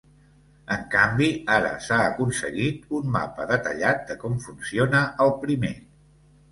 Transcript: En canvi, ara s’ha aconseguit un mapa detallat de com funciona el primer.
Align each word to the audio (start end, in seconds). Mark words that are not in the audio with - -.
En 0.75 0.85
canvi, 0.95 1.27
ara 1.57 1.69
s’ha 1.89 1.99
aconseguit 2.07 2.97
un 3.01 3.15
mapa 3.19 3.49
detallat 3.55 4.05
de 4.09 4.19
com 4.25 4.43
funciona 4.49 5.05
el 5.29 5.37
primer. 5.47 5.77